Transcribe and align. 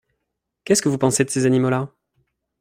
Qu’est-ce 0.63 0.81
que 0.81 0.89
vous 0.89 0.97
pensez 0.97 1.23
de 1.25 1.29
ces 1.29 1.45
animaux-là? 1.45 1.93